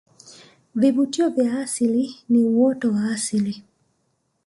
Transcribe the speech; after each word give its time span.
vivutio 0.75 1.29
vya 1.29 1.59
asili 1.59 2.15
ni 2.29 2.43
uoto 2.43 2.91
wa 2.91 3.11
asili 3.13 3.63